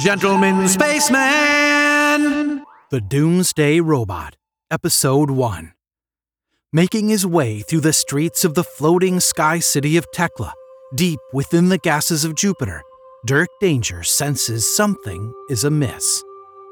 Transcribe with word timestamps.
Gentlemen 0.00 0.66
Spaceman! 0.66 1.20
The 2.90 3.02
Doomsday 3.06 3.80
Robot, 3.80 4.34
Episode 4.70 5.30
1. 5.30 5.74
Making 6.72 7.10
his 7.10 7.26
way 7.26 7.60
through 7.60 7.80
the 7.80 7.92
streets 7.92 8.42
of 8.42 8.54
the 8.54 8.64
floating 8.64 9.20
sky 9.20 9.58
city 9.58 9.98
of 9.98 10.06
Tekla, 10.14 10.54
deep 10.94 11.18
within 11.34 11.68
the 11.68 11.76
gases 11.76 12.24
of 12.24 12.34
Jupiter, 12.34 12.80
Dirk 13.26 13.50
Danger 13.60 14.02
senses 14.02 14.74
something 14.74 15.34
is 15.50 15.64
amiss. 15.64 16.22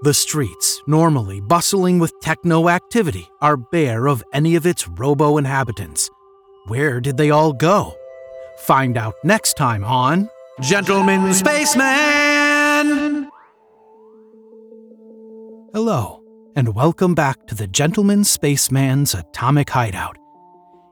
The 0.05 0.15
streets, 0.15 0.81
normally 0.87 1.43
bustling 1.43 1.99
with 1.99 2.19
techno 2.23 2.71
activity, 2.71 3.29
are 3.43 3.59
bare 3.59 4.09
of 4.09 4.25
any 4.33 4.57
of 4.57 4.65
its 4.65 4.89
robo 4.89 5.37
inhabitants. 5.37 6.09
Where 6.69 6.99
did 6.99 7.19
they 7.19 7.29
all 7.29 7.53
go? 7.53 7.95
Find 8.61 8.97
out 8.97 9.17
next 9.23 9.59
time 9.59 9.85
on 9.85 10.31
Gentlemen 10.63 11.35
Spaceman! 11.35 12.28
Hello, 15.81 16.25
and 16.57 16.75
welcome 16.75 17.14
back 17.14 17.46
to 17.46 17.55
the 17.55 17.68
Gentleman 17.68 18.25
Spaceman's 18.25 19.14
Atomic 19.14 19.71
Hideout. 19.71 20.19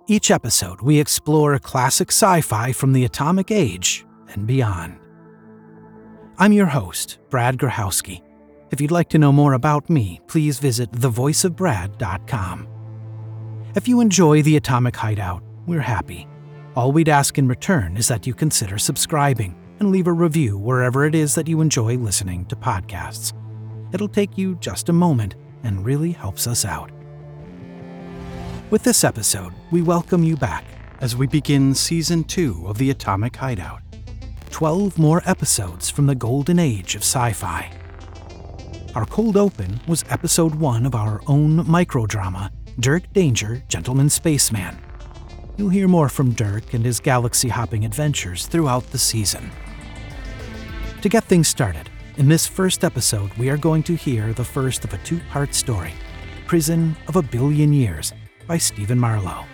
Each 0.07 0.31
episode, 0.31 0.81
we 0.81 1.01
explore 1.01 1.55
a 1.55 1.59
classic 1.59 2.13
sci 2.13 2.41
fi 2.43 2.71
from 2.71 2.93
the 2.93 3.05
atomic 3.05 3.51
age 3.51 4.07
and 4.29 4.47
beyond. 4.47 4.97
I'm 6.39 6.53
your 6.53 6.67
host, 6.67 7.19
Brad 7.31 7.59
Grochowski. 7.59 8.23
If 8.71 8.81
you'd 8.81 8.93
like 8.93 9.09
to 9.09 9.19
know 9.19 9.33
more 9.33 9.55
about 9.55 9.91
me, 9.91 10.21
please 10.29 10.61
visit 10.61 10.93
thevoiceofbrad.com. 10.93 12.69
If 13.75 13.89
you 13.89 14.01
enjoy 14.01 14.43
the 14.43 14.57
Atomic 14.57 14.95
Hideout, 14.95 15.43
we're 15.67 15.81
happy. 15.81 16.29
All 16.77 16.93
we'd 16.93 17.09
ask 17.09 17.39
in 17.39 17.49
return 17.49 17.97
is 17.97 18.07
that 18.07 18.25
you 18.25 18.35
consider 18.35 18.79
subscribing 18.79 19.61
and 19.81 19.91
leave 19.91 20.07
a 20.07 20.13
review 20.13 20.57
wherever 20.57 21.05
it 21.05 21.17
is 21.17 21.35
that 21.35 21.49
you 21.49 21.61
enjoy 21.61 21.97
listening 21.97 22.45
to 22.45 22.55
podcasts. 22.55 23.33
It'll 23.93 24.09
take 24.09 24.37
you 24.37 24.57
just 24.57 24.89
a 24.89 24.93
moment 24.93 25.37
and 25.63 25.85
really 25.85 26.13
helps 26.13 26.47
us 26.47 26.65
out. 26.65 26.91
With 28.71 28.83
this 28.83 29.05
episode, 29.05 29.53
we 29.71 29.83
welcome 29.83 30.25
you 30.25 30.37
back 30.37 30.65
as 31.01 31.15
we 31.15 31.27
begin 31.27 31.75
Season 31.75 32.25
2 32.25 32.65
of 32.67 32.79
the 32.79 32.91
Atomic 32.91 33.37
Hideout. 33.37 33.83
12 34.51 34.99
more 34.99 35.23
episodes 35.27 35.91
from 35.91 36.07
the 36.07 36.15
golden 36.15 36.59
age 36.59 36.95
of 36.95 37.03
sci 37.03 37.33
fi. 37.33 37.71
Our 38.95 39.05
cold 39.05 39.37
open 39.37 39.81
was 39.87 40.05
episode 40.09 40.55
1 40.55 40.87
of 40.87 40.95
our 40.95 41.21
own 41.27 41.65
microdrama, 41.65 42.51
Dirk 42.81 43.13
Danger, 43.13 43.63
Gentleman 43.69 44.09
Spaceman. 44.09 44.79
You'll 45.57 45.69
hear 45.69 45.89
more 45.89 46.09
from 46.09 46.33
Dirk 46.33 46.75
and 46.75 46.85
his 46.85 47.01
galaxy 47.01 47.49
hopping 47.49 47.85
adventures 47.85 48.47
throughout 48.47 48.91
the 48.91 48.99
season. 48.99 49.51
To 51.03 51.09
get 51.09 51.25
things 51.25 51.49
started, 51.49 51.91
in 52.19 52.29
this 52.29 52.47
first 52.47 52.85
episode, 52.85 53.33
we 53.35 53.51
are 53.51 53.57
going 53.57 53.83
to 53.83 53.95
hear 53.95 54.33
the 54.33 54.45
first 54.45 54.85
of 54.85 54.95
a 54.95 54.99
two 54.99 55.21
part 55.31 55.55
story 55.55 55.93
Prison 56.47 56.97
of 57.09 57.17
a 57.17 57.23
Billion 57.23 57.73
Years 57.73 58.13
by 58.47 58.57
Stephen 58.57 58.99
Marlowe. 58.99 59.45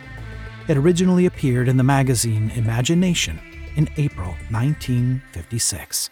It 0.68 0.76
originally 0.76 1.26
appeared 1.26 1.68
in 1.68 1.76
the 1.76 1.82
magazine 1.82 2.50
Imagination 2.54 3.40
in 3.74 3.88
April 3.96 4.34
1956. 4.50 6.10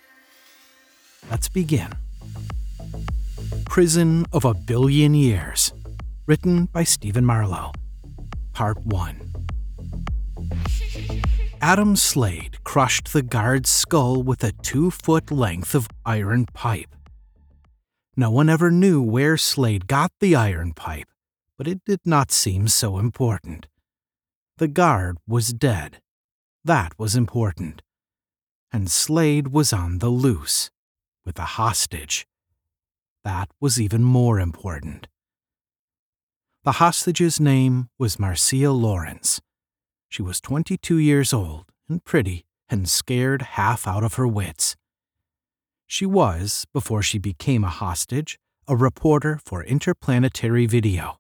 Let's 1.31 1.49
begin. 1.49 1.93
Prison 3.67 4.27
of 4.33 4.45
a 4.45 4.55
Billion 4.55 5.15
Years, 5.15 5.73
written 6.27 6.65
by 6.67 6.83
Stephen 6.83 7.25
Marlowe. 7.25 7.73
Part 8.53 8.79
1. 8.87 9.30
Adam 11.63 11.95
Slade 11.95 12.57
crushed 12.65 13.13
the 13.13 13.21
guard's 13.23 13.69
skull 13.69 14.23
with 14.23 14.43
a 14.43 14.53
two 14.63 14.91
foot 14.91 15.31
length 15.31 15.75
of 15.75 15.89
iron 16.07 16.47
pipe. 16.55 16.97
No 18.17 18.31
one 18.31 18.49
ever 18.49 18.71
knew 18.71 19.03
where 19.03 19.37
Slade 19.37 19.87
got 19.87 20.11
the 20.21 20.35
iron 20.35 20.73
pipe, 20.73 21.09
but 21.59 21.69
it 21.69 21.85
did 21.85 22.01
not 22.07 22.33
seem 22.33 22.67
so 22.67 22.99
important. 22.99 23.67
The 24.57 24.69
guard 24.69 25.19
was 25.29 25.53
dead. 25.53 26.01
That 26.65 26.99
was 26.99 27.15
important. 27.15 27.83
And 28.73 28.91
Slade 28.91 29.49
was 29.49 29.71
on 29.71 29.99
the 29.99 30.09
loose, 30.09 30.71
with 31.27 31.39
a 31.39 31.57
hostage. 31.61 32.27
That 33.23 33.51
was 33.61 33.79
even 33.79 34.03
more 34.03 34.41
important. 34.41 35.09
The 36.65 36.73
hostage's 36.73 37.39
name 37.39 37.91
was 37.99 38.19
Marcia 38.19 38.71
Lawrence. 38.71 39.43
She 40.11 40.23
was 40.23 40.41
22 40.41 40.99
years 40.99 41.33
old 41.33 41.67
and 41.89 42.05
pretty 42.05 42.45
and 42.69 42.89
scared 42.89 43.43
half 43.43 43.87
out 43.87 44.03
of 44.03 44.15
her 44.15 44.27
wits. 44.27 44.75
She 45.87 46.05
was, 46.05 46.67
before 46.73 47.01
she 47.01 47.19
became 47.19 47.63
a 47.63 47.69
hostage, 47.69 48.37
a 48.67 48.77
reporter 48.77 49.41
for 49.45 49.63
Interplanetary 49.63 50.67
Video. 50.67 51.19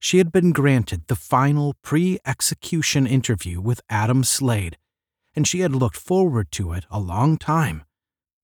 She 0.00 0.18
had 0.18 0.32
been 0.32 0.50
granted 0.50 1.06
the 1.06 1.14
final 1.14 1.76
pre 1.82 2.18
execution 2.26 3.06
interview 3.06 3.60
with 3.60 3.80
Adam 3.88 4.24
Slade, 4.24 4.76
and 5.36 5.46
she 5.46 5.60
had 5.60 5.74
looked 5.74 5.96
forward 5.96 6.50
to 6.52 6.72
it 6.72 6.84
a 6.90 6.98
long 6.98 7.38
time, 7.38 7.84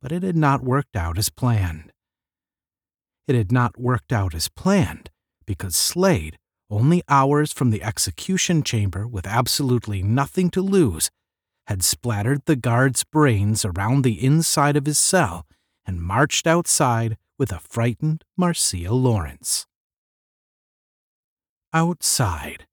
but 0.01 0.13
it 0.13 0.23
had 0.23 0.37
not 0.37 0.63
worked 0.63 0.95
out 0.95 1.19
as 1.19 1.29
planned. 1.29 1.93
It 3.27 3.35
had 3.35 3.51
not 3.51 3.79
worked 3.79 4.13
out 4.13 4.33
as 4.33 4.49
planned 4.49 5.11
because 5.45 5.75
Slade 5.75 6.39
only 6.71 7.03
hours 7.09 7.53
from 7.53 7.71
the 7.71 7.83
execution 7.83 8.63
chamber 8.63 9.07
with 9.07 9.27
absolutely 9.27 10.03
nothing 10.03 10.51
to 10.51 10.63
lose, 10.63 11.11
had 11.67 11.83
splattered 11.83 12.43
the 12.47 12.57
guard's 12.57 13.05
brains 13.05 13.65
around 13.65 14.03
the 14.03 14.25
inside 14.25 14.77
of 14.77 14.87
his 14.87 14.99
cell 14.99 15.47
and 15.87 16.03
marched 16.03 16.47
outside 16.47 17.17
with 17.39 17.53
a 17.53 17.59
frightened 17.59 18.25
Marcia 18.37 18.93
Lawrence. 18.93 19.67
Outside. 21.73 22.67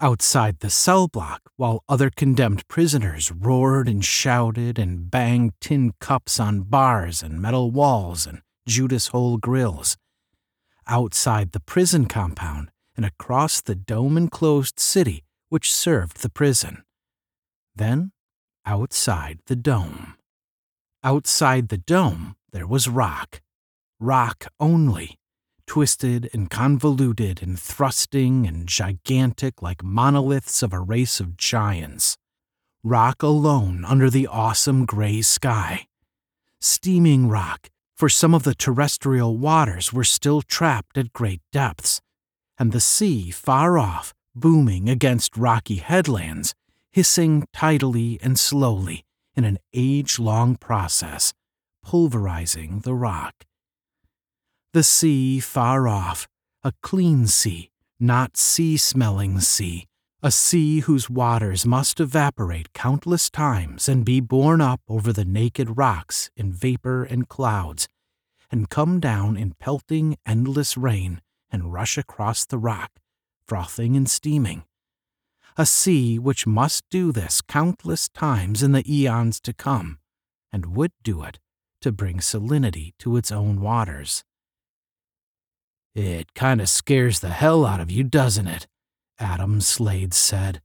Outside 0.00 0.60
the 0.60 0.70
cell 0.70 1.08
block, 1.08 1.42
while 1.56 1.84
other 1.88 2.10
condemned 2.10 2.66
prisoners 2.68 3.30
roared 3.30 3.88
and 3.88 4.04
shouted 4.04 4.78
and 4.78 5.10
banged 5.10 5.52
tin 5.60 5.92
cups 6.00 6.40
on 6.40 6.62
bars 6.62 7.22
and 7.22 7.42
metal 7.42 7.70
walls 7.70 8.26
and 8.26 8.40
Judas 8.66 9.08
hole 9.08 9.36
grills. 9.36 9.96
Outside 10.86 11.52
the 11.52 11.60
prison 11.60 12.06
compound, 12.06 12.70
and 13.00 13.06
across 13.06 13.62
the 13.62 13.74
dome 13.74 14.18
enclosed 14.18 14.78
city 14.78 15.24
which 15.48 15.72
served 15.72 16.20
the 16.20 16.28
prison. 16.28 16.82
Then, 17.74 18.12
outside 18.66 19.38
the 19.46 19.56
dome. 19.56 20.16
Outside 21.02 21.70
the 21.70 21.78
dome, 21.78 22.36
there 22.52 22.66
was 22.66 22.90
rock. 22.90 23.40
Rock 23.98 24.48
only, 24.60 25.18
twisted 25.66 26.28
and 26.34 26.50
convoluted 26.50 27.42
and 27.42 27.58
thrusting 27.58 28.46
and 28.46 28.68
gigantic 28.68 29.62
like 29.62 29.82
monoliths 29.82 30.62
of 30.62 30.74
a 30.74 30.78
race 30.78 31.20
of 31.20 31.38
giants. 31.38 32.18
Rock 32.84 33.22
alone 33.22 33.82
under 33.86 34.10
the 34.10 34.26
awesome 34.26 34.84
gray 34.84 35.22
sky. 35.22 35.86
Steaming 36.60 37.30
rock, 37.30 37.70
for 37.96 38.10
some 38.10 38.34
of 38.34 38.42
the 38.42 38.54
terrestrial 38.54 39.38
waters 39.38 39.90
were 39.90 40.04
still 40.04 40.42
trapped 40.42 40.98
at 40.98 41.14
great 41.14 41.40
depths 41.50 42.02
and 42.60 42.72
the 42.72 42.80
sea 42.80 43.30
far 43.30 43.78
off, 43.78 44.12
booming 44.34 44.90
against 44.90 45.34
rocky 45.34 45.76
headlands, 45.76 46.54
hissing 46.92 47.42
tidily 47.54 48.18
and 48.22 48.38
slowly 48.38 49.02
in 49.34 49.44
an 49.46 49.58
age 49.72 50.18
long 50.18 50.56
process, 50.56 51.32
pulverizing 51.82 52.80
the 52.80 52.92
rock. 52.92 53.46
The 54.74 54.82
sea 54.82 55.40
far 55.40 55.88
off, 55.88 56.28
a 56.62 56.72
clean 56.82 57.26
sea, 57.26 57.70
not 57.98 58.36
sea 58.36 58.76
smelling 58.76 59.40
sea, 59.40 59.86
a 60.22 60.30
sea 60.30 60.80
whose 60.80 61.08
waters 61.08 61.64
must 61.64 61.98
evaporate 61.98 62.74
countless 62.74 63.30
times 63.30 63.88
and 63.88 64.04
be 64.04 64.20
borne 64.20 64.60
up 64.60 64.82
over 64.86 65.14
the 65.14 65.24
naked 65.24 65.78
rocks 65.78 66.30
in 66.36 66.52
vapor 66.52 67.04
and 67.04 67.26
clouds, 67.26 67.88
and 68.50 68.68
come 68.68 69.00
down 69.00 69.38
in 69.38 69.54
pelting, 69.58 70.18
endless 70.26 70.76
rain 70.76 71.22
and 71.52 71.72
rush 71.72 71.98
across 71.98 72.44
the 72.44 72.58
rock, 72.58 72.92
frothing 73.46 73.96
and 73.96 74.08
steaming. 74.08 74.64
A 75.56 75.66
sea 75.66 76.18
which 76.18 76.46
must 76.46 76.84
do 76.90 77.12
this 77.12 77.40
countless 77.40 78.08
times 78.08 78.62
in 78.62 78.72
the 78.72 78.84
eons 78.86 79.40
to 79.40 79.52
come, 79.52 79.98
and 80.52 80.76
would 80.76 80.92
do 81.02 81.22
it 81.22 81.38
to 81.80 81.92
bring 81.92 82.18
salinity 82.18 82.92
to 82.98 83.16
its 83.16 83.32
own 83.32 83.60
waters. 83.60 84.24
It 85.94 86.34
kind 86.34 86.60
of 86.60 86.68
scares 86.68 87.20
the 87.20 87.30
hell 87.30 87.66
out 87.66 87.80
of 87.80 87.90
you, 87.90 88.04
doesn't 88.04 88.46
it? 88.46 88.66
Adam 89.18 89.60
Slade 89.60 90.14
said. 90.14 90.60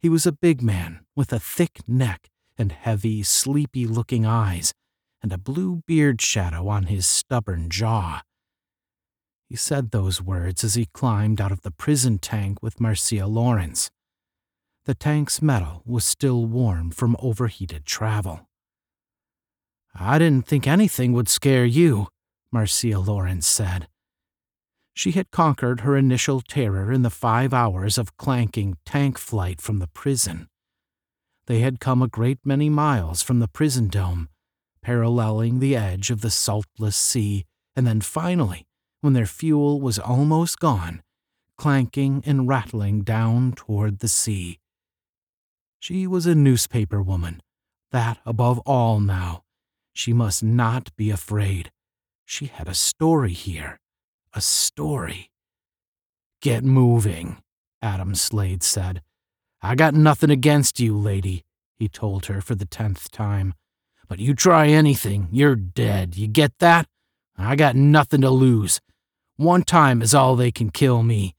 He 0.00 0.08
was 0.08 0.26
a 0.26 0.32
big 0.32 0.62
man 0.62 1.06
with 1.14 1.32
a 1.32 1.38
thick 1.38 1.80
neck 1.86 2.28
and 2.58 2.72
heavy, 2.72 3.22
sleepy 3.22 3.86
looking 3.86 4.26
eyes, 4.26 4.74
and 5.22 5.32
a 5.32 5.38
blue 5.38 5.82
beard 5.86 6.20
shadow 6.20 6.68
on 6.68 6.84
his 6.84 7.06
stubborn 7.06 7.70
jaw. 7.70 8.22
He 9.52 9.56
said 9.56 9.90
those 9.90 10.22
words 10.22 10.64
as 10.64 10.76
he 10.76 10.86
climbed 10.86 11.38
out 11.38 11.52
of 11.52 11.60
the 11.60 11.70
prison 11.70 12.18
tank 12.18 12.62
with 12.62 12.80
Marcia 12.80 13.26
Lawrence. 13.26 13.90
The 14.86 14.94
tank's 14.94 15.42
metal 15.42 15.82
was 15.84 16.06
still 16.06 16.46
warm 16.46 16.90
from 16.90 17.18
overheated 17.18 17.84
travel. 17.84 18.48
I 19.94 20.18
didn't 20.18 20.46
think 20.46 20.66
anything 20.66 21.12
would 21.12 21.28
scare 21.28 21.66
you, 21.66 22.08
Marcia 22.50 22.98
Lawrence 22.98 23.46
said. 23.46 23.88
She 24.94 25.10
had 25.10 25.30
conquered 25.30 25.80
her 25.80 25.98
initial 25.98 26.40
terror 26.40 26.90
in 26.90 27.02
the 27.02 27.10
five 27.10 27.52
hours 27.52 27.98
of 27.98 28.16
clanking 28.16 28.78
tank 28.86 29.18
flight 29.18 29.60
from 29.60 29.80
the 29.80 29.88
prison. 29.88 30.48
They 31.44 31.58
had 31.58 31.78
come 31.78 32.00
a 32.00 32.08
great 32.08 32.38
many 32.42 32.70
miles 32.70 33.20
from 33.20 33.40
the 33.40 33.48
prison 33.48 33.88
dome, 33.88 34.30
paralleling 34.80 35.58
the 35.58 35.76
edge 35.76 36.10
of 36.10 36.22
the 36.22 36.30
saltless 36.30 36.96
sea, 36.96 37.44
and 37.76 37.86
then 37.86 38.00
finally, 38.00 38.66
when 39.02 39.12
their 39.12 39.26
fuel 39.26 39.80
was 39.80 39.98
almost 39.98 40.58
gone, 40.58 41.02
clanking 41.58 42.22
and 42.24 42.48
rattling 42.48 43.02
down 43.02 43.52
toward 43.52 43.98
the 43.98 44.08
sea. 44.08 44.58
She 45.78 46.06
was 46.06 46.24
a 46.24 46.34
newspaper 46.34 47.02
woman, 47.02 47.42
that 47.90 48.18
above 48.24 48.60
all 48.60 49.00
now. 49.00 49.42
She 49.92 50.12
must 50.12 50.42
not 50.42 50.94
be 50.96 51.10
afraid. 51.10 51.70
She 52.24 52.46
had 52.46 52.68
a 52.68 52.74
story 52.74 53.32
here. 53.32 53.80
A 54.32 54.40
story. 54.40 55.30
Get 56.40 56.64
moving, 56.64 57.42
Adam 57.82 58.14
Slade 58.14 58.62
said. 58.62 59.02
I 59.60 59.74
got 59.74 59.94
nothing 59.94 60.30
against 60.30 60.80
you, 60.80 60.96
lady, 60.96 61.44
he 61.76 61.88
told 61.88 62.26
her 62.26 62.40
for 62.40 62.54
the 62.54 62.64
tenth 62.64 63.10
time. 63.10 63.54
But 64.08 64.20
you 64.20 64.34
try 64.34 64.68
anything, 64.68 65.28
you're 65.32 65.56
dead. 65.56 66.16
You 66.16 66.28
get 66.28 66.52
that? 66.60 66.86
I 67.36 67.56
got 67.56 67.74
nothing 67.74 68.20
to 68.20 68.30
lose. 68.30 68.80
One 69.42 69.64
time 69.64 70.02
is 70.02 70.14
all 70.14 70.36
they 70.36 70.52
can 70.52 70.70
kill 70.70 71.02
me. 71.02 71.34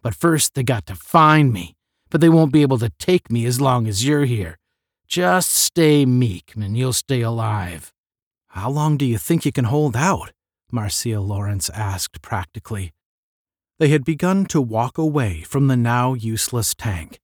But 0.00 0.14
first 0.14 0.54
they 0.54 0.62
got 0.62 0.86
to 0.86 0.94
find 0.94 1.52
me. 1.52 1.74
But 2.08 2.20
they 2.20 2.28
won't 2.28 2.52
be 2.52 2.62
able 2.62 2.78
to 2.78 2.92
take 3.00 3.32
me 3.32 3.46
as 3.46 3.60
long 3.60 3.88
as 3.88 4.06
you're 4.06 4.26
here. 4.26 4.58
Just 5.08 5.50
stay 5.50 6.06
meek 6.06 6.52
and 6.54 6.78
you'll 6.78 6.92
stay 6.92 7.20
alive. 7.20 7.92
How 8.50 8.70
long 8.70 8.96
do 8.96 9.04
you 9.04 9.18
think 9.18 9.44
you 9.44 9.50
can 9.50 9.64
hold 9.64 9.96
out? 9.96 10.30
Marcia 10.70 11.18
Lawrence 11.18 11.68
asked 11.70 12.22
practically. 12.22 12.92
They 13.80 13.88
had 13.88 14.04
begun 14.04 14.46
to 14.46 14.60
walk 14.60 14.96
away 14.96 15.42
from 15.42 15.66
the 15.66 15.76
now 15.76 16.14
useless 16.14 16.76
tank. 16.76 17.18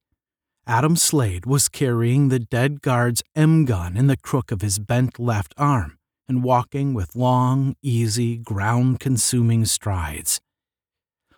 Adam 0.66 0.96
Slade 0.96 1.46
was 1.46 1.68
carrying 1.68 2.28
the 2.28 2.40
dead 2.40 2.82
guard's 2.82 3.22
M 3.36 3.66
gun 3.66 3.96
in 3.96 4.08
the 4.08 4.16
crook 4.16 4.50
of 4.50 4.62
his 4.62 4.80
bent 4.80 5.20
left 5.20 5.54
arm 5.56 5.96
and 6.28 6.42
walking 6.42 6.94
with 6.94 7.16
long, 7.16 7.76
easy, 7.82 8.36
ground 8.36 9.00
consuming 9.00 9.64
strides. 9.64 10.40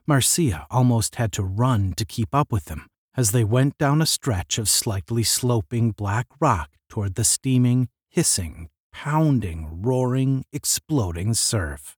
Marcia 0.06 0.66
almost 0.70 1.16
had 1.16 1.32
to 1.32 1.42
run 1.42 1.92
to 1.94 2.04
keep 2.04 2.34
up 2.34 2.52
with 2.52 2.66
them 2.66 2.86
as 3.16 3.32
they 3.32 3.42
went 3.42 3.76
down 3.78 4.02
a 4.02 4.06
stretch 4.06 4.58
of 4.58 4.68
slightly 4.68 5.22
sloping 5.22 5.90
black 5.90 6.26
rock 6.38 6.70
toward 6.88 7.14
the 7.14 7.24
steaming, 7.24 7.88
hissing, 8.08 8.68
pounding, 8.92 9.82
roaring, 9.82 10.44
exploding 10.52 11.34
surf. 11.34 11.96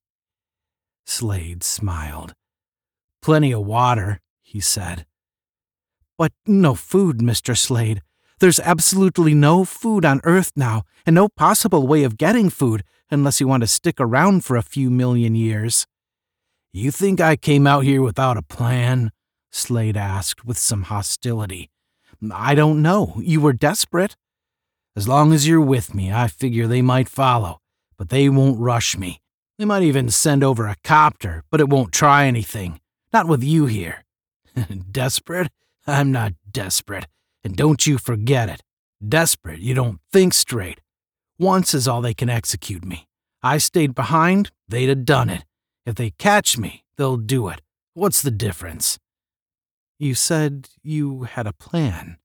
Slade 1.05 1.63
smiled. 1.63 2.33
Plenty 3.21 3.51
of 3.51 3.65
water, 3.65 4.19
he 4.41 4.59
said. 4.59 5.05
But 6.17 6.31
no 6.45 6.75
food, 6.75 7.19
Mr. 7.19 7.57
Slade. 7.57 8.01
There's 8.39 8.59
absolutely 8.61 9.33
no 9.33 9.65
food 9.65 10.05
on 10.05 10.21
Earth 10.23 10.53
now, 10.55 10.83
and 11.05 11.13
no 11.13 11.27
possible 11.27 11.85
way 11.85 12.03
of 12.03 12.17
getting 12.17 12.49
food 12.49 12.83
unless 13.11 13.41
you 13.41 13.47
want 13.47 13.61
to 13.61 13.67
stick 13.67 13.99
around 13.99 14.45
for 14.45 14.55
a 14.55 14.61
few 14.61 14.89
million 14.89 15.35
years. 15.35 15.85
You 16.71 16.91
think 16.91 17.19
I 17.19 17.35
came 17.35 17.67
out 17.67 17.83
here 17.83 18.01
without 18.01 18.37
a 18.37 18.41
plan? 18.41 19.11
Slade 19.51 19.97
asked 19.97 20.45
with 20.45 20.57
some 20.57 20.83
hostility. 20.83 21.69
I 22.31 22.55
don't 22.55 22.81
know. 22.81 23.15
You 23.21 23.41
were 23.41 23.53
desperate. 23.53 24.15
As 24.95 25.07
long 25.07 25.33
as 25.33 25.47
you're 25.47 25.59
with 25.59 25.93
me, 25.93 26.11
I 26.11 26.27
figure 26.27 26.67
they 26.67 26.81
might 26.81 27.09
follow, 27.09 27.59
but 27.97 28.09
they 28.09 28.29
won't 28.29 28.59
rush 28.59 28.97
me. 28.97 29.21
They 29.57 29.65
might 29.65 29.83
even 29.83 30.09
send 30.09 30.43
over 30.43 30.67
a 30.67 30.77
copter, 30.83 31.43
but 31.49 31.59
it 31.59 31.69
won't 31.69 31.91
try 31.91 32.25
anything. 32.25 32.79
Not 33.11 33.27
with 33.27 33.43
you 33.43 33.65
here. 33.65 34.05
desperate? 34.91 35.49
I'm 35.85 36.11
not 36.11 36.33
desperate. 36.49 37.07
And 37.43 37.55
don't 37.55 37.85
you 37.87 37.97
forget 37.97 38.49
it. 38.49 38.61
Desperate, 39.05 39.59
you 39.59 39.73
don't 39.73 39.99
think 40.11 40.33
straight. 40.33 40.81
Once 41.37 41.73
is 41.73 41.87
all 41.87 42.01
they 42.01 42.13
can 42.13 42.29
execute 42.29 42.83
me. 42.83 43.07
I 43.41 43.57
stayed 43.57 43.95
behind, 43.95 44.51
they'd 44.67 44.89
have 44.89 45.05
done 45.05 45.29
it. 45.29 45.45
If 45.85 45.95
they 45.95 46.11
catch 46.11 46.57
me, 46.57 46.83
they'll 46.97 47.17
do 47.17 47.47
it. 47.47 47.61
What's 47.93 48.21
the 48.21 48.31
difference? 48.31 48.99
You 49.97 50.15
said 50.15 50.69
you 50.83 51.23
had 51.23 51.47
a 51.47 51.53
plan. 51.53 52.17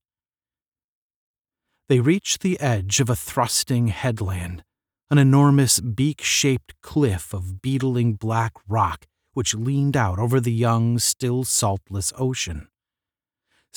They 1.87 1.99
reached 1.99 2.41
the 2.41 2.59
edge 2.59 2.99
of 2.99 3.09
a 3.09 3.15
thrusting 3.15 3.87
headland 3.87 4.63
an 5.11 5.17
enormous 5.19 5.79
beak 5.79 6.21
shaped 6.21 6.73
cliff 6.81 7.33
of 7.33 7.61
beetling 7.61 8.13
black 8.13 8.53
rock 8.67 9.05
which 9.33 9.53
leaned 9.53 9.97
out 9.97 10.17
over 10.17 10.39
the 10.39 10.51
young, 10.51 10.97
still 10.97 11.43
saltless 11.43 12.13
ocean. 12.17 12.67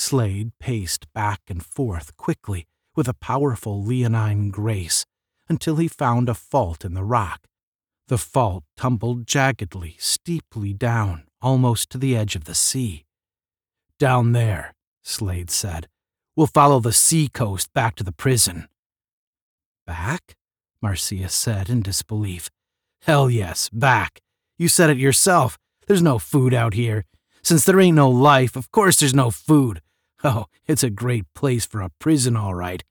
Slade 0.01 0.53
paced 0.61 1.13
back 1.13 1.41
and 1.49 1.63
forth 1.63 2.17
quickly 2.17 2.69
with 2.95 3.09
a 3.09 3.15
powerful 3.15 3.83
leonine 3.83 4.49
grace 4.49 5.05
until 5.49 5.75
he 5.75 5.89
found 5.89 6.29
a 6.29 6.35
fault 6.35 6.85
in 6.85 6.95
the 6.95 7.03
rock. 7.03 7.49
The 8.07 8.17
fault 8.17 8.63
tumbled 8.77 9.27
jaggedly, 9.27 10.01
steeply 10.01 10.73
down, 10.73 11.25
almost 11.43 11.91
to 11.91 11.99
the 11.99 12.17
edge 12.17 12.37
of 12.37 12.45
the 12.45 12.55
sea. 12.55 13.07
Down 13.99 14.33
there, 14.33 14.73
Slade 15.03 15.51
said. 15.51 15.89
We'll 16.37 16.47
follow 16.47 16.79
the 16.79 16.93
sea 16.93 17.29
coast 17.29 17.73
back 17.75 17.97
to 17.97 18.05
the 18.05 18.13
prison. 18.13 18.69
Back? 19.85 20.37
Marcia 20.81 21.29
said 21.29 21.69
in 21.69 21.83
disbelief. 21.83 22.51
Hell 23.03 23.29
yes, 23.29 23.69
back. 23.71 24.21
You 24.59 24.69
said 24.69 24.91
it 24.91 24.97
yourself. 24.97 25.59
There's 25.89 26.03
no 26.03 26.21
food 26.21 26.55
out 26.55 26.75
here. 26.75 27.05
Since 27.43 27.65
there 27.65 27.81
ain't 27.81 27.97
no 27.97 28.09
life, 28.09 28.55
of 28.55 28.71
course 28.71 29.01
there's 29.01 29.13
no 29.13 29.33
food. 29.33 29.83
Oh, 30.25 30.47
it's 30.67 30.83
a 30.83 30.91
great 30.91 31.25
place 31.35 31.65
for 31.65 31.81
a 31.81 31.91
prison, 31.99 32.37
all 32.37 32.55
right. 32.55 32.83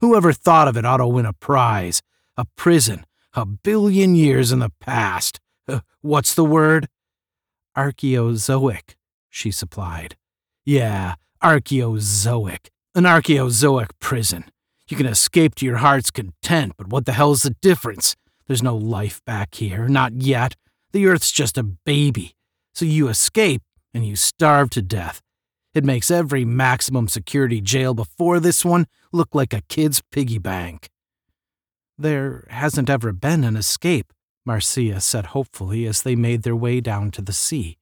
Whoever 0.00 0.32
thought 0.32 0.68
of 0.68 0.76
it 0.76 0.84
ought 0.84 0.98
to 0.98 1.06
win 1.06 1.26
a 1.26 1.32
prize. 1.32 2.02
A 2.36 2.44
prison, 2.56 3.06
a 3.34 3.46
billion 3.46 4.14
years 4.14 4.52
in 4.52 4.58
the 4.58 4.72
past. 4.80 5.40
Uh, 5.66 5.80
what's 6.00 6.34
the 6.34 6.44
word? 6.44 6.88
Archaeozoic, 7.76 8.94
she 9.30 9.50
supplied. 9.50 10.16
Yeah, 10.64 11.14
Archaeozoic. 11.42 12.68
An 12.94 13.04
Archaeozoic 13.04 13.88
prison. 14.00 14.44
You 14.88 14.96
can 14.96 15.06
escape 15.06 15.54
to 15.56 15.66
your 15.66 15.78
heart's 15.78 16.10
content, 16.10 16.74
but 16.76 16.88
what 16.88 17.06
the 17.06 17.12
hell's 17.12 17.42
the 17.42 17.56
difference? 17.60 18.16
There's 18.46 18.62
no 18.62 18.76
life 18.76 19.20
back 19.24 19.54
here, 19.54 19.88
not 19.88 20.22
yet. 20.22 20.54
The 20.92 21.06
Earth's 21.06 21.32
just 21.32 21.58
a 21.58 21.62
baby. 21.62 22.36
So 22.74 22.84
you 22.84 23.08
escape 23.08 23.62
and 23.92 24.06
you 24.06 24.14
starve 24.14 24.70
to 24.70 24.82
death. 24.82 25.22
It 25.76 25.84
makes 25.84 26.10
every 26.10 26.46
maximum 26.46 27.06
security 27.06 27.60
jail 27.60 27.92
before 27.92 28.40
this 28.40 28.64
one 28.64 28.86
look 29.12 29.34
like 29.34 29.52
a 29.52 29.60
kid's 29.68 30.00
piggy 30.10 30.38
bank. 30.38 30.88
There 31.98 32.46
hasn't 32.48 32.88
ever 32.88 33.12
been 33.12 33.44
an 33.44 33.56
escape, 33.56 34.10
Marcia 34.46 35.02
said 35.02 35.26
hopefully 35.26 35.84
as 35.84 36.00
they 36.00 36.16
made 36.16 36.44
their 36.44 36.56
way 36.56 36.80
down 36.80 37.10
to 37.10 37.20
the 37.20 37.34
sea, 37.34 37.76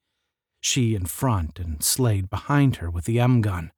she 0.61 0.97
in 0.97 1.07
front 1.07 1.61
and 1.61 1.85
Slade 1.85 2.29
behind 2.29 2.77
her 2.77 2.91
with 2.91 3.05
the 3.05 3.21
M 3.21 3.41
gun. 3.41 3.71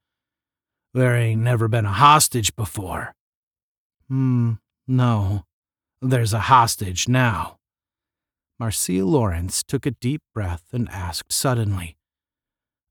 There 0.95 1.15
ain't 1.15 1.43
never 1.43 1.69
been 1.69 1.85
a 1.85 1.93
hostage 1.93 2.57
before. 2.57 3.15
Hmm, 4.09 4.53
no. 4.89 5.45
There's 6.01 6.33
a 6.33 6.49
hostage 6.49 7.07
now. 7.07 7.59
Marcia 8.59 9.05
Lawrence 9.05 9.63
took 9.63 9.85
a 9.85 9.91
deep 9.91 10.23
breath 10.33 10.65
and 10.73 10.89
asked 10.89 11.35
suddenly, 11.35 11.99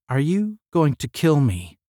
Are 0.08 0.20
you 0.20 0.60
going 0.72 0.94
to 0.96 1.08
kill 1.08 1.40
me? 1.40 1.80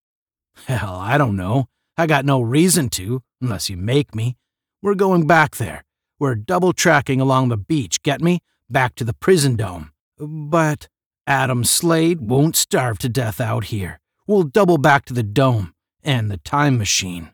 Hell, 0.67 0.97
I 0.97 1.19
don't 1.19 1.37
know. 1.37 1.67
I 1.99 2.07
got 2.07 2.25
no 2.25 2.41
reason 2.41 2.89
to, 2.91 3.23
unless 3.43 3.69
you 3.69 3.77
make 3.77 4.15
me. 4.15 4.39
We're 4.81 4.95
going 4.95 5.27
back 5.27 5.57
there. 5.57 5.85
We're 6.19 6.35
double 6.35 6.73
tracking 6.73 7.21
along 7.21 7.51
the 7.51 7.59
beach, 7.59 8.03
get 8.03 8.23
me? 8.23 8.41
Back 8.71 8.95
to 8.95 9.05
the 9.05 9.13
prison 9.13 9.57
dome. 9.57 9.93
But 10.19 10.89
Adam 11.27 11.63
Slade 11.63 12.23
won't 12.23 12.57
starve 12.57 12.99
to 13.01 13.11
death 13.11 13.39
out 13.39 13.65
here. 13.65 14.01
We'll 14.27 14.45
double 14.45 14.79
back 14.79 15.05
to 15.07 15.13
the 15.13 15.23
dome 15.23 15.75
and 16.03 16.31
the 16.31 16.39
time 16.39 16.79
machine. 16.79 17.33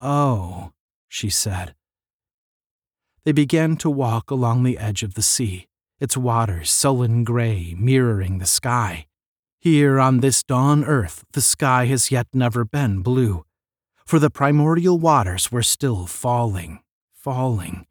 Oh, 0.00 0.72
she 1.08 1.30
said. 1.30 1.76
They 3.24 3.32
began 3.32 3.76
to 3.76 3.90
walk 3.90 4.30
along 4.30 4.64
the 4.64 4.78
edge 4.78 5.04
of 5.04 5.14
the 5.14 5.22
sea, 5.22 5.68
its 6.00 6.16
waters 6.16 6.70
sullen 6.70 7.22
gray 7.22 7.76
mirroring 7.78 8.38
the 8.38 8.46
sky. 8.46 9.06
Here 9.60 9.98
on 9.98 10.20
this 10.20 10.44
dawn 10.44 10.84
earth, 10.84 11.24
the 11.32 11.40
sky 11.40 11.86
has 11.86 12.12
yet 12.12 12.28
never 12.32 12.64
been 12.64 13.02
blue, 13.02 13.44
for 14.06 14.20
the 14.20 14.30
primordial 14.30 15.00
waters 15.00 15.50
were 15.50 15.64
still 15.64 16.06
falling, 16.06 16.78
falling. 17.12 17.84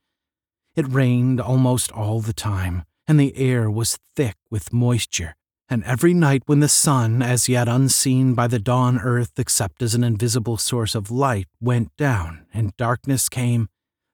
It 0.77 0.88
rained 0.88 1.41
almost 1.41 1.91
all 1.91 2.21
the 2.21 2.31
time, 2.31 2.83
and 3.05 3.19
the 3.19 3.36
air 3.36 3.69
was 3.69 4.00
thick 4.15 4.38
with 4.50 4.71
moisture, 4.71 5.36
and 5.67 5.83
every 5.83 6.13
night 6.13 6.43
when 6.45 6.62
the 6.62 6.69
sun, 6.69 7.21
as 7.21 7.50
yet 7.50 7.67
unseen 7.67 8.33
by 8.33 8.47
the 8.47 8.59
dawn 8.59 8.97
earth 9.00 9.38
except 9.38 9.81
as 9.81 9.93
an 9.93 10.05
invisible 10.05 10.55
source 10.55 10.95
of 10.95 11.12
light, 11.12 11.47
went 11.59 11.93
down 11.97 12.45
and 12.53 12.77
darkness 12.77 13.27
came, 13.27 13.67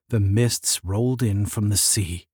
The 0.09 0.19
mists 0.19 0.81
rolled 0.83 1.21
in 1.21 1.45
from 1.45 1.69
the 1.69 1.77
sea. 1.77 2.25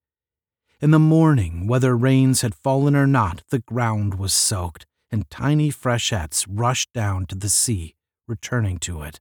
In 0.79 0.91
the 0.91 0.99
morning, 0.99 1.67
whether 1.67 1.97
rains 1.97 2.39
had 2.39 2.55
fallen 2.55 2.95
or 2.95 3.05
not, 3.05 3.43
the 3.49 3.59
ground 3.59 4.15
was 4.15 4.31
soaked, 4.31 4.85
and 5.11 5.29
tiny 5.29 5.69
freshets 5.69 6.47
rushed 6.47 6.91
down 6.93 7.25
to 7.27 7.35
the 7.35 7.49
sea, 7.49 7.95
returning 8.27 8.77
to 8.79 9.01
it. 9.03 9.19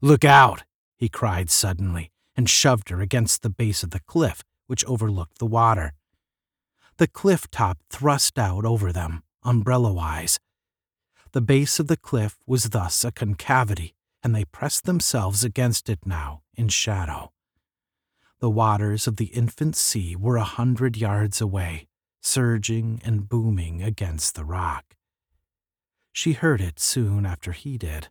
Look 0.00 0.24
out! 0.24 0.64
he 0.96 1.08
cried 1.08 1.50
suddenly, 1.50 2.10
and 2.36 2.48
shoved 2.48 2.88
her 2.90 3.00
against 3.00 3.42
the 3.42 3.50
base 3.50 3.82
of 3.82 3.90
the 3.90 4.00
cliff 4.00 4.42
which 4.66 4.84
overlooked 4.84 5.38
the 5.38 5.46
water. 5.46 5.94
The 6.96 7.08
cliff 7.08 7.50
top 7.50 7.78
thrust 7.90 8.38
out 8.38 8.64
over 8.64 8.92
them, 8.92 9.22
umbrella 9.42 9.92
wise. 9.92 10.38
The 11.32 11.40
base 11.40 11.80
of 11.80 11.88
the 11.88 11.96
cliff 11.96 12.38
was 12.46 12.70
thus 12.70 13.04
a 13.04 13.10
concavity, 13.10 13.94
and 14.22 14.34
they 14.34 14.44
pressed 14.44 14.84
themselves 14.84 15.42
against 15.44 15.88
it 15.88 16.06
now 16.06 16.42
in 16.54 16.68
shadow. 16.68 17.32
The 18.38 18.50
waters 18.50 19.06
of 19.06 19.16
the 19.16 19.26
infant 19.26 19.76
sea 19.76 20.14
were 20.16 20.36
a 20.36 20.44
hundred 20.44 20.96
yards 20.96 21.40
away, 21.40 21.88
surging 22.24 23.00
and 23.04 23.28
booming 23.28 23.82
against 23.82 24.34
the 24.34 24.44
rock. 24.44 24.96
She 26.12 26.32
heard 26.32 26.60
it 26.60 26.80
soon 26.80 27.26
after 27.26 27.52
he 27.52 27.76
did. 27.76 28.08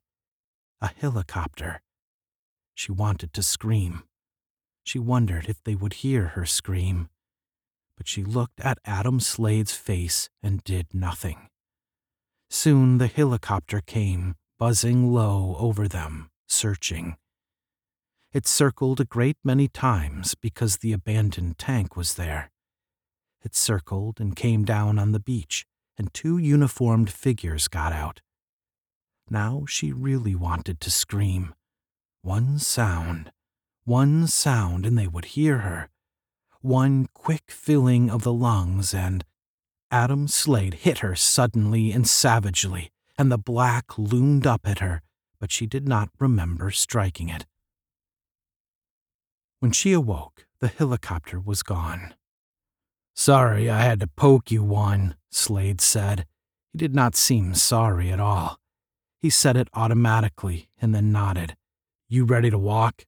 A 0.82 0.88
helicopter. 0.88 1.82
She 2.76 2.92
wanted 2.92 3.34
to 3.34 3.42
scream. 3.42 4.04
She 4.84 5.00
wondered 5.00 5.48
if 5.50 5.64
they 5.64 5.76
would 5.76 5.94
hear 5.94 6.28
her 6.36 6.46
scream. 6.46 7.10
But 7.98 8.08
she 8.08 8.24
looked 8.24 8.60
at 8.60 8.78
Adam 8.86 9.20
Slade's 9.20 9.76
face 9.76 10.30
and 10.42 10.64
did 10.64 10.88
nothing. 10.94 11.48
Soon 12.50 13.00
the 13.00 13.08
helicopter 13.08 13.82
came, 13.82 14.36
buzzing 14.60 15.12
low 15.12 15.56
over 15.58 15.88
them, 15.88 16.30
searching. 16.48 17.18
It 18.32 18.48
circled 18.48 19.00
a 19.00 19.06
great 19.06 19.38
many 19.44 19.68
times 19.68 20.36
because 20.36 20.78
the 20.78 20.94
abandoned 20.94 21.58
tank 21.58 21.96
was 21.96 22.16
there. 22.16 22.53
It 23.44 23.56
circled 23.56 24.20
and 24.20 24.36
came 24.36 24.64
down 24.64 24.98
on 24.98 25.12
the 25.12 25.20
beach, 25.20 25.66
and 25.98 26.14
two 26.14 26.38
uniformed 26.38 27.12
figures 27.12 27.68
got 27.68 27.92
out. 27.92 28.22
Now 29.30 29.66
she 29.68 29.92
really 29.92 30.36
wanted 30.36 30.80
to 30.82 30.90
scream. 30.90 31.54
One 32.22 32.58
sound, 32.58 33.32
one 33.84 34.28
sound, 34.28 34.86
and 34.86 34.98
they 34.98 35.08
would 35.08 35.26
hear 35.26 35.60
her. 35.60 35.90
One 36.62 37.08
quick 37.14 37.52
filling 37.52 38.10
of 38.10 38.24
the 38.24 38.32
lungs, 38.32 38.94
and 38.94 39.26
Adam 39.92 40.28
Slade 40.30 40.76
hit 40.76 41.00
her 41.00 41.16
suddenly 41.16 41.92
and 41.92 42.08
savagely, 42.08 42.92
and 43.18 43.32
the 43.32 43.38
black 43.38 43.98
loomed 43.98 44.48
up 44.48 44.62
at 44.66 44.80
her, 44.80 45.02
but 45.40 45.52
she 45.52 45.68
did 45.68 45.88
not 45.88 46.10
remember 46.20 46.72
striking 46.72 47.28
it. 47.28 47.46
When 49.60 49.74
she 49.74 49.92
awoke, 49.92 50.48
the 50.60 50.70
helicopter 50.70 51.40
was 51.40 51.62
gone. 51.62 52.14
Sorry 53.16 53.70
I 53.70 53.82
had 53.82 54.00
to 54.00 54.08
poke 54.08 54.52
you 54.52 54.64
one, 54.64 55.16
Slade 55.32 55.82
said. 55.82 56.26
He 56.72 56.78
did 56.78 56.96
not 56.96 57.16
seem 57.16 57.54
sorry 57.54 58.12
at 58.12 58.20
all. 58.20 58.60
He 59.20 59.30
said 59.30 59.56
it 59.56 59.70
automatically 59.74 60.70
and 60.82 60.94
then 60.94 61.12
nodded. 61.12 61.56
You 62.10 62.26
ready 62.26 62.50
to 62.50 62.58
walk? 62.58 63.06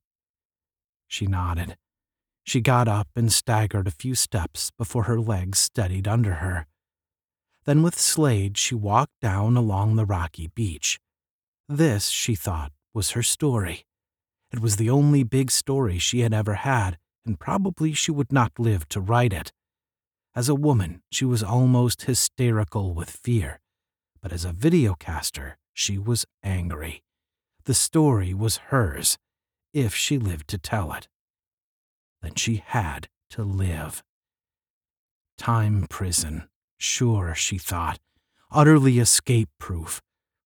She 1.08 1.26
nodded. 1.26 1.78
She 2.44 2.62
got 2.62 2.88
up 2.88 3.08
and 3.16 3.34
staggered 3.34 3.88
a 3.88 3.92
few 3.92 4.14
steps 4.14 4.72
before 4.78 5.04
her 5.04 5.20
legs 5.20 5.58
steadied 5.60 6.08
under 6.08 6.36
her. 6.36 6.68
Then, 7.66 7.82
with 7.82 8.00
Slade, 8.00 8.58
she 8.58 8.76
walked 8.76 9.20
down 9.20 9.58
along 9.58 9.96
the 9.96 10.06
rocky 10.06 10.52
beach. 10.54 11.00
This, 11.68 12.10
she 12.10 12.36
thought, 12.36 12.72
was 12.94 13.12
her 13.12 13.24
story. 13.24 13.86
It 14.52 14.60
was 14.60 14.76
the 14.76 14.92
only 14.92 15.24
big 15.24 15.50
story 15.50 15.98
she 15.98 16.20
had 16.20 16.34
ever 16.34 16.54
had, 16.54 17.00
and 17.26 17.40
probably 17.40 17.94
she 17.94 18.12
would 18.12 18.32
not 18.32 18.60
live 18.60 18.88
to 18.90 19.02
write 19.02 19.34
it. 19.34 19.52
As 20.36 20.50
a 20.50 20.56
woman, 20.56 21.02
she 21.10 21.24
was 21.24 21.42
almost 21.42 22.04
hysterical 22.04 22.94
with 22.94 23.10
fear, 23.10 23.62
but 24.22 24.34
as 24.34 24.44
a 24.44 24.52
videocaster, 24.52 25.54
she 25.74 25.98
was 25.98 26.26
angry. 26.44 27.04
The 27.64 27.74
story 27.74 28.34
was 28.34 28.58
hers, 28.68 29.18
if 29.74 29.96
she 29.96 30.18
lived 30.18 30.50
to 30.50 30.58
tell 30.58 30.92
it. 30.92 31.08
Then 32.22 32.36
she 32.36 32.62
had 32.66 33.08
to 33.30 33.44
live. 33.44 34.04
Time 35.38 35.88
prison, 35.90 36.50
sure, 36.78 37.34
she 37.34 37.58
thought, 37.58 38.00
utterly 38.52 39.00
escape 39.00 39.50
proof, 39.58 40.02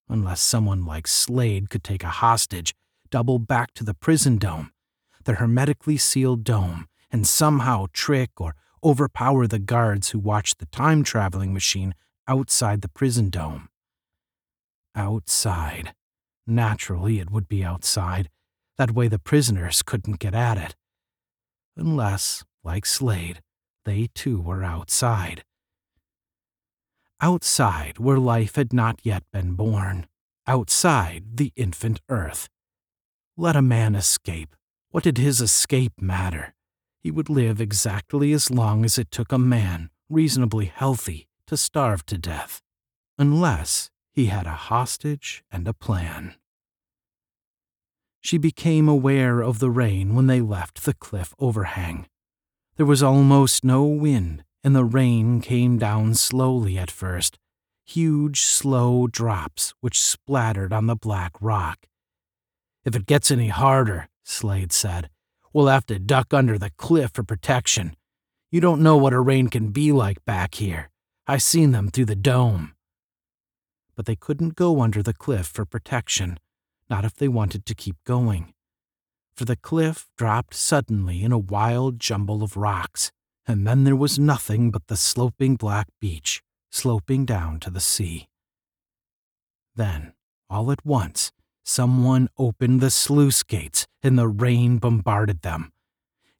unless 0.07 0.39
someone 0.39 0.85
like 0.85 1.07
Slade 1.07 1.71
could 1.71 1.83
take 1.83 2.03
a 2.03 2.09
hostage, 2.09 2.75
double 3.09 3.39
back 3.39 3.73
to 3.73 3.83
the 3.83 3.95
prison 3.95 4.37
dome, 4.37 4.71
the 5.23 5.35
hermetically 5.35 5.97
sealed 5.97 6.43
dome, 6.43 6.87
and 7.11 7.25
somehow 7.25 7.87
trick 7.91 8.39
or 8.39 8.55
overpower 8.83 9.47
the 9.47 9.59
guards 9.59 10.09
who 10.09 10.19
watched 10.19 10.59
the 10.59 10.65
time 10.67 11.03
traveling 11.03 11.53
machine 11.53 11.93
outside 12.27 12.81
the 12.81 12.89
prison 12.89 13.29
dome. 13.29 13.69
Outside. 14.95 15.93
Naturally, 16.45 17.19
it 17.19 17.29
would 17.29 17.47
be 17.47 17.63
outside. 17.63 18.29
That 18.77 18.91
way 18.91 19.07
the 19.07 19.19
prisoners 19.19 19.81
couldn't 19.81 20.19
get 20.19 20.33
at 20.33 20.57
it. 20.57 20.75
Unless, 21.75 22.43
like 22.63 22.85
Slade, 22.85 23.41
they 23.85 24.09
too 24.13 24.41
were 24.41 24.63
outside. 24.63 25.43
Outside, 27.21 27.99
where 27.99 28.17
life 28.17 28.55
had 28.55 28.71
not 28.71 28.99
yet 29.03 29.23
been 29.31 29.53
born. 29.53 30.07
Outside 30.47 31.23
the 31.35 31.51
infant 31.55 31.99
earth. 32.09 32.47
Let 33.35 33.55
a 33.55 33.61
man 33.61 33.95
escape. 33.95 34.55
What 34.91 35.03
did 35.03 35.17
his 35.17 35.41
escape 35.41 35.93
matter? 36.01 36.53
He 36.99 37.11
would 37.11 37.29
live 37.29 37.61
exactly 37.61 38.33
as 38.33 38.51
long 38.51 38.83
as 38.83 38.97
it 38.97 39.11
took 39.11 39.31
a 39.31 39.37
man, 39.37 39.89
reasonably 40.09 40.65
healthy, 40.65 41.27
to 41.47 41.57
starve 41.57 42.05
to 42.05 42.17
death, 42.17 42.61
unless 43.17 43.89
he 44.11 44.25
had 44.25 44.45
a 44.45 44.51
hostage 44.51 45.43
and 45.51 45.67
a 45.67 45.73
plan. 45.73 46.35
She 48.21 48.37
became 48.37 48.89
aware 48.89 49.41
of 49.41 49.59
the 49.59 49.69
rain 49.69 50.13
when 50.13 50.27
they 50.27 50.41
left 50.41 50.83
the 50.83 50.93
cliff 50.93 51.33
overhang. 51.39 52.07
There 52.75 52.85
was 52.85 53.01
almost 53.01 53.63
no 53.63 53.85
wind, 53.85 54.43
and 54.63 54.75
the 54.75 54.83
rain 54.83 55.41
came 55.41 55.77
down 55.77 56.15
slowly 56.15 56.77
at 56.77 56.91
first, 56.91 57.39
huge, 57.85 58.41
slow 58.41 59.07
drops 59.07 59.73
which 59.79 60.01
splattered 60.01 60.73
on 60.73 60.87
the 60.87 60.95
black 60.95 61.33
rock. 61.41 61.87
If 62.85 62.95
it 62.95 63.05
gets 63.05 63.31
any 63.31 63.47
harder, 63.47 64.09
Slade 64.23 64.71
said, 64.71 65.09
We'll 65.53 65.67
have 65.67 65.85
to 65.87 65.99
duck 65.99 66.33
under 66.33 66.57
the 66.57 66.71
cliff 66.77 67.11
for 67.13 67.23
protection. 67.23 67.95
You 68.51 68.61
don't 68.61 68.81
know 68.81 68.97
what 68.97 69.13
a 69.13 69.19
rain 69.19 69.47
can 69.47 69.71
be 69.71 69.91
like 69.91 70.23
back 70.25 70.55
here. 70.55 70.89
I 71.27 71.37
seen 71.37 71.71
them 71.71 71.89
through 71.89 72.05
the 72.05 72.15
dome. 72.15 72.73
But 73.95 74.05
they 74.05 74.15
couldn't 74.15 74.55
go 74.55 74.81
under 74.81 75.03
the 75.03 75.13
cliff 75.13 75.47
for 75.47 75.65
protection, 75.65 76.39
not 76.89 77.05
if 77.05 77.15
they 77.15 77.27
wanted 77.27 77.65
to 77.65 77.75
keep 77.75 77.97
going. 78.05 78.53
For 79.35 79.45
the 79.45 79.55
cliff 79.55 80.07
dropped 80.17 80.53
suddenly 80.53 81.23
in 81.23 81.31
a 81.31 81.37
wild 81.37 81.99
jumble 81.99 82.43
of 82.43 82.57
rocks, 82.57 83.11
and 83.47 83.65
then 83.65 83.83
there 83.83 83.95
was 83.95 84.19
nothing 84.19 84.69
but 84.69 84.87
the 84.87 84.97
sloping 84.97 85.55
black 85.55 85.87
beach, 85.99 86.41
sloping 86.71 87.25
down 87.25 87.59
to 87.61 87.69
the 87.69 87.79
sea. 87.79 88.27
Then, 89.75 90.13
all 90.49 90.71
at 90.71 90.85
once, 90.85 91.31
Someone 91.65 92.29
opened 92.37 92.81
the 92.81 92.89
sluice 92.89 93.43
gates 93.43 93.85
and 94.01 94.17
the 94.17 94.27
rain 94.27 94.77
bombarded 94.77 95.41
them. 95.41 95.71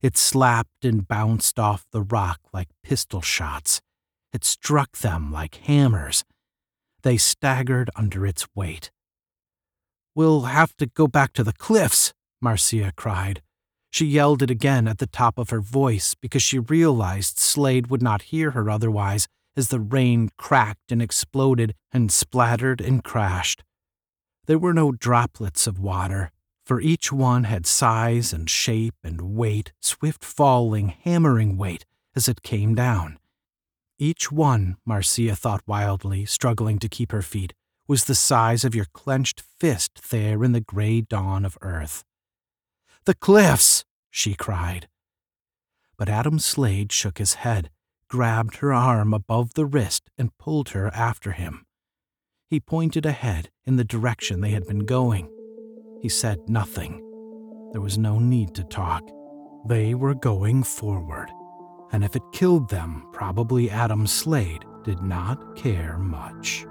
It 0.02 0.18
slapped 0.18 0.86
and 0.86 1.08
bounced 1.08 1.60
off 1.60 1.86
the 1.92 2.02
rock 2.02 2.40
like 2.54 2.70
pistol 2.84 3.22
shots. 3.22 3.82
It 4.32 4.46
struck 4.46 4.98
them 4.98 5.32
like 5.32 5.56
hammers. 5.56 6.24
They 7.04 7.18
staggered 7.18 7.90
under 7.96 8.26
its 8.26 8.48
weight. 8.56 8.92
We'll 10.16 10.42
have 10.42 10.76
to 10.78 10.86
go 10.86 11.08
back 11.08 11.34
to 11.34 11.44
the 11.44 11.54
cliffs, 11.54 12.14
Marcia 12.42 12.92
cried. 12.96 13.42
She 13.92 14.06
yelled 14.06 14.42
it 14.42 14.52
again 14.52 14.88
at 14.88 15.00
the 15.00 15.08
top 15.08 15.38
of 15.38 15.50
her 15.50 15.62
voice 15.62 16.16
because 16.16 16.44
she 16.44 16.60
realized 16.60 17.40
Slade 17.40 17.88
would 17.88 18.02
not 18.02 18.24
hear 18.24 18.52
her 18.52 18.70
otherwise 18.70 19.28
as 19.58 19.70
the 19.70 19.80
rain 19.80 20.30
cracked 20.38 20.92
and 20.92 21.02
exploded 21.02 21.76
and 21.92 22.12
splattered 22.12 22.82
and 22.82 23.04
crashed. 23.04 23.64
There 24.50 24.58
were 24.58 24.74
no 24.74 24.92
droplets 24.92 25.68
of 25.68 25.78
water, 25.78 26.32
for 26.66 26.82
each 26.82 27.12
one 27.14 27.44
had 27.44 27.68
size 27.68 28.34
and 28.34 28.50
shape 28.50 28.96
and 29.04 29.22
weight, 29.22 29.74
swift 29.80 30.24
falling, 30.26 30.88
hammering 31.04 31.56
weight 31.56 31.86
as 32.16 32.28
it 32.28 32.42
came 32.42 32.74
down. 32.74 33.20
Each 34.00 34.32
one, 34.32 34.78
Marcia 34.88 35.36
thought 35.36 35.62
wildly, 35.68 36.26
struggling 36.26 36.80
to 36.80 36.90
keep 36.90 37.12
her 37.12 37.22
feet, 37.22 37.54
was 37.88 38.06
the 38.06 38.16
size 38.16 38.66
of 38.66 38.74
your 38.74 38.88
clenched 38.92 39.40
fist 39.60 40.10
there 40.10 40.44
in 40.44 40.54
the 40.54 40.62
gray 40.62 41.02
dawn 41.02 41.46
of 41.46 41.56
earth. 41.62 42.04
The 43.06 43.14
cliffs! 43.14 43.86
she 44.10 44.34
cried. 44.34 44.88
But 45.96 46.10
Adam 46.10 46.40
Slade 46.40 46.92
shook 46.92 47.20
his 47.20 47.36
head, 47.46 47.70
grabbed 48.08 48.56
her 48.56 48.74
arm 48.74 49.14
above 49.14 49.54
the 49.54 49.68
wrist, 49.68 50.10
and 50.18 50.36
pulled 50.40 50.70
her 50.70 50.88
after 50.88 51.34
him. 51.34 51.68
He 52.50 52.60
pointed 52.60 53.06
ahead 53.06 53.52
in 53.68 53.76
the 53.76 53.84
direction 53.84 54.42
they 54.42 54.50
had 54.50 54.66
been 54.66 54.84
going. 54.86 55.30
He 56.02 56.10
said 56.10 56.50
nothing. 56.50 57.00
There 57.74 57.82
was 57.82 58.00
no 58.00 58.18
need 58.18 58.56
to 58.56 58.64
talk. 58.64 59.08
They 59.68 59.94
were 59.94 60.16
going 60.16 60.64
forward, 60.64 61.30
and 61.92 62.04
if 62.04 62.16
it 62.16 62.24
killed 62.34 62.68
them, 62.68 63.08
probably 63.14 63.70
Adam 63.70 64.08
Slade 64.08 64.66
did 64.84 65.00
not 65.04 65.56
care 65.56 66.00
much. 66.00 66.66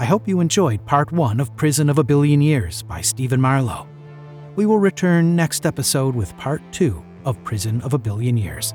I 0.00 0.06
hope 0.06 0.26
you 0.26 0.40
enjoyed 0.40 0.86
part 0.86 1.12
one 1.12 1.40
of 1.40 1.54
Prison 1.56 1.90
of 1.90 1.98
a 1.98 2.04
Billion 2.04 2.40
Years 2.40 2.82
by 2.82 3.02
Stephen 3.02 3.40
Marlowe. 3.40 3.86
We 4.56 4.64
will 4.64 4.78
return 4.78 5.36
next 5.36 5.66
episode 5.66 6.14
with 6.14 6.34
part 6.38 6.62
two 6.72 7.04
of 7.24 7.42
Prison 7.44 7.80
of 7.82 7.94
a 7.94 7.98
Billion 7.98 8.36
Years. 8.36 8.74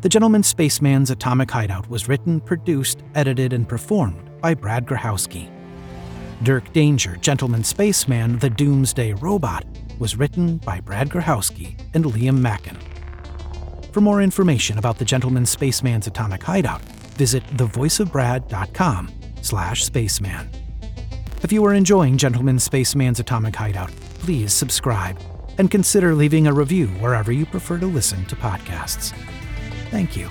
The 0.00 0.08
Gentleman 0.08 0.42
Spaceman's 0.42 1.10
Atomic 1.10 1.50
Hideout 1.50 1.88
was 1.90 2.08
written, 2.08 2.40
produced, 2.40 3.02
edited, 3.14 3.52
and 3.52 3.68
performed 3.68 4.30
by 4.40 4.54
Brad 4.54 4.86
Grochowski. 4.86 5.50
Dirk 6.44 6.72
Danger, 6.72 7.16
Gentleman 7.16 7.64
Spaceman, 7.64 8.38
the 8.38 8.50
Doomsday 8.50 9.14
Robot, 9.14 9.64
was 9.98 10.16
written 10.16 10.58
by 10.58 10.80
Brad 10.80 11.08
Grochowski 11.08 11.80
and 11.94 12.04
Liam 12.04 12.38
Mackin. 12.38 12.76
For 13.92 14.00
more 14.00 14.22
information 14.22 14.78
about 14.78 14.98
the 14.98 15.04
Gentleman 15.04 15.44
Spaceman's 15.44 16.06
Atomic 16.06 16.44
Hideout, 16.44 16.82
visit 17.16 17.44
thevoiceofbrad.com 17.56 19.10
slash 19.42 19.84
spaceman. 19.84 20.48
If 21.42 21.52
you 21.52 21.64
are 21.64 21.74
enjoying 21.74 22.18
Gentleman 22.18 22.60
Spaceman's 22.60 23.18
Atomic 23.18 23.56
Hideout, 23.56 23.90
please 24.20 24.52
subscribe 24.52 25.18
and 25.58 25.70
consider 25.70 26.14
leaving 26.14 26.46
a 26.46 26.52
review 26.52 26.86
wherever 27.00 27.30
you 27.32 27.44
prefer 27.44 27.78
to 27.78 27.86
listen 27.86 28.24
to 28.26 28.36
podcasts. 28.36 29.12
Thank 29.90 30.16
you, 30.16 30.28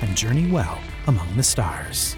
and 0.00 0.16
journey 0.16 0.50
well 0.50 0.80
among 1.06 1.36
the 1.36 1.42
stars. 1.42 2.16